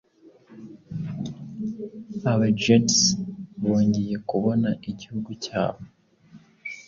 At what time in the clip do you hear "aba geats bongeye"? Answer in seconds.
2.31-4.15